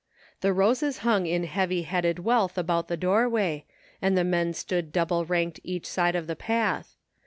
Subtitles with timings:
[0.39, 3.65] The roses htmg in heavy headed wealth about the door way,
[4.01, 6.95] and the men stood double ranked each side of the path.